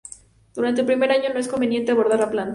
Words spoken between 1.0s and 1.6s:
año no es